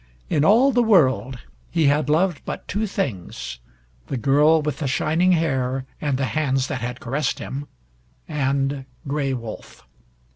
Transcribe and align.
In 0.31 0.43
all 0.43 0.71
the 0.71 0.81
world 0.81 1.37
he 1.69 1.85
had 1.85 2.09
loved 2.09 2.41
but 2.43 2.67
two 2.67 2.87
things, 2.87 3.59
the 4.07 4.17
girl 4.17 4.63
with 4.63 4.79
the 4.79 4.87
shining 4.87 5.33
hair 5.33 5.85
and 6.01 6.17
the 6.17 6.25
hands 6.33 6.65
that 6.69 6.81
had 6.81 6.99
caressed 6.99 7.37
him 7.37 7.67
and 8.27 8.85
Gray 9.07 9.33
Wolf. 9.35 9.85